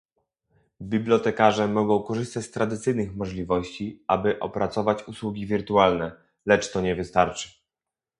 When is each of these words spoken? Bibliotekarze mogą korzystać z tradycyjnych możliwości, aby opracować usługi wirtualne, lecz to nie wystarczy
Bibliotekarze 0.81 1.67
mogą 1.67 2.03
korzystać 2.03 2.43
z 2.45 2.51
tradycyjnych 2.51 3.15
możliwości, 3.15 4.03
aby 4.07 4.39
opracować 4.39 5.07
usługi 5.07 5.45
wirtualne, 5.45 6.11
lecz 6.45 6.71
to 6.71 6.81
nie 6.81 6.95
wystarczy 6.95 7.49